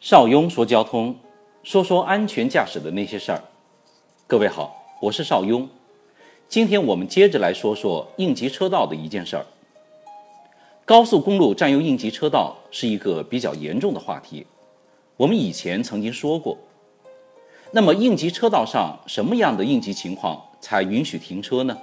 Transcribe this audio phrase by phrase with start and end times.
[0.00, 1.14] 邵雍说交通，
[1.62, 3.44] 说说安全驾驶的那些事儿。
[4.26, 5.68] 各位好，我是邵雍。
[6.48, 9.44] 今天我们接着来说说应急车道的一件事儿。
[10.86, 14.46] 高速公路占用应急车道是一个比较严重的话题。
[15.18, 16.56] 我们以前曾经说过。
[17.72, 21.76] 那么应急车道上什么样的应急情况才允许停车呢？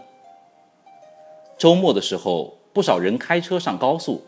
[1.55, 4.23] 周末的时候，不少人开车上高速，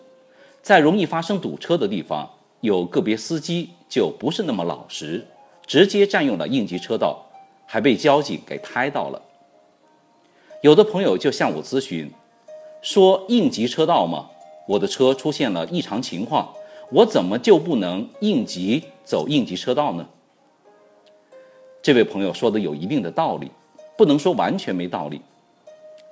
[0.62, 2.30] 在容易发生堵车的地方，
[2.62, 5.26] 有个别司机就不是那么老实，
[5.66, 7.26] 直接占用了应急车道，
[7.66, 9.22] 还被交警给拍到了。
[10.62, 12.12] 有的朋友就向我咨询，
[12.82, 14.30] 说应急车道吗，
[14.68, 16.54] 我的车出现了异常情况，
[16.92, 20.06] 我怎么就不能应急走应急车道呢？
[21.82, 23.50] 这位朋友说的有一定的道理，
[23.98, 25.22] 不能说完全没道理。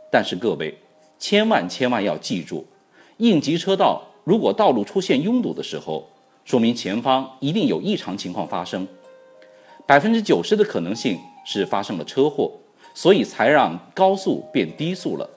[0.09, 0.77] 但是各位
[1.20, 2.66] 千万千万要记住，
[3.17, 6.08] 应急车道如果道路出现拥堵的时候，
[6.48, 8.88] 说明前方一定有异常情况发生，
[9.86, 12.50] 百分之九十的可能性是发生了车祸，
[12.94, 15.30] 所以才让高速变低速了。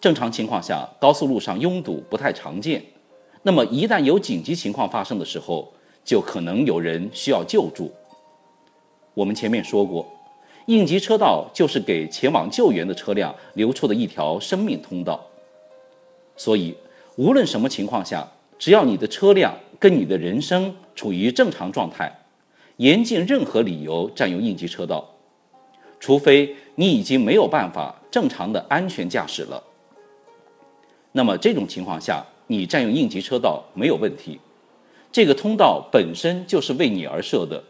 [0.00, 2.82] 正常情况下，高速路上拥堵不太常见。
[3.42, 5.72] 那么一旦有紧急情况发生的时候，
[6.04, 7.92] 就可能有人需要救助。
[9.14, 10.04] 我们前面说过，
[10.66, 15.24] 应急车道就是给前往救援的车辆留出的一条生命通道。
[16.36, 16.76] 所以，
[17.14, 18.28] 无论什么情况下，
[18.60, 22.20] 只要你的车辆跟你的人生处于正常状态，
[22.76, 25.08] 严禁任何理由占用应急车道，
[25.98, 29.64] 除非你已经没有办法正常的安全驾驶了。
[31.12, 34.38] 那么这种情况下，你占用应急车道没有问题，
[35.10, 37.64] 这个通道本身就是为你而设的。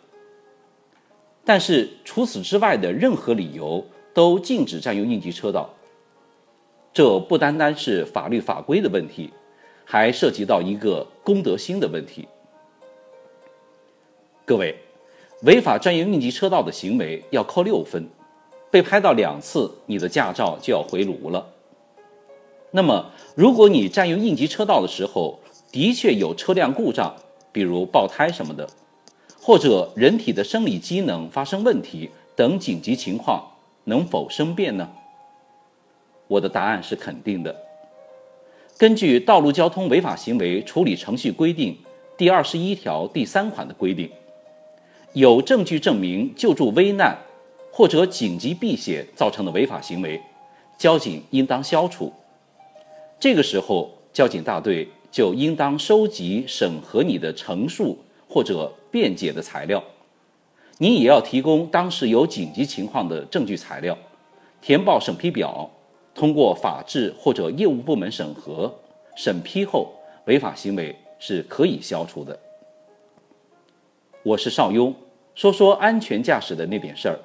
[1.44, 5.70] 但是除此之外的任何理由都禁止占用应急车道，
[6.92, 9.30] 这不单单是法律法规的问题，
[9.84, 12.28] 还涉及到一个公德心的问题。
[14.45, 14.77] 各位，
[15.42, 18.08] 违法占用应急车道的行为要扣六分，
[18.70, 21.46] 被拍到两次，你的驾照就要回炉了。
[22.73, 25.41] 那么，如果你占用应急车道的时候
[25.73, 27.14] 的确有车辆故障，
[27.52, 28.68] 比如爆胎什么的。
[29.42, 33.42] 或者人体的生理机能发生问题等紧急情况，
[33.85, 34.91] 能否申辩呢？
[36.29, 37.57] 我的答案是肯定的。
[38.80, 41.70] 根据《道路交通违法行为处理程序规定》
[42.17, 44.08] 第二十一条第三款的规定，
[45.13, 47.14] 有证据证明救助危难
[47.70, 50.18] 或者紧急避险造成的违法行为，
[50.79, 52.11] 交警应当消除。
[53.18, 57.98] 这个时候，交警大队就应当收集审核你的陈述。
[58.27, 59.83] 或者辩解的材料，
[60.79, 63.98] 你也要提供当时有紧急情况的证据材料，
[64.62, 65.68] 填报审批表，
[66.15, 68.75] 通过法制或者业务部门审核
[69.17, 69.93] 审批后，
[70.27, 72.39] 违法行为是可以消除的。
[74.23, 74.95] 我是邵雍，
[75.35, 77.19] 说说安全驾驶的那点事儿，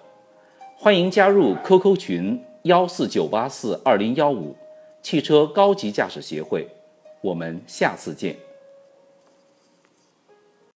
[0.77, 4.55] 欢迎加入 QQ 群幺四九八四二零幺五
[5.01, 6.67] 汽车高级驾驶协会，
[7.21, 8.44] 我们下次见。